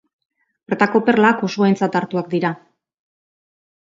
Bertako 0.71 1.01
perlak 1.09 1.43
oso 1.49 1.67
aintzat 1.67 1.99
hartuak 1.99 2.31
dira. 2.33 2.53